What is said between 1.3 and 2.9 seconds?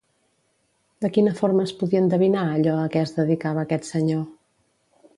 forma es podia endevinar allò